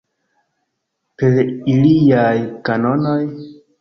Per 1.23 1.35
iliaj 1.73 2.35
kanonoj? 2.71 3.21